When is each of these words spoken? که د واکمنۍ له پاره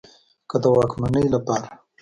که 0.49 0.57
د 0.63 0.65
واکمنۍ 0.75 1.25
له 1.33 1.39
پاره 1.45 1.69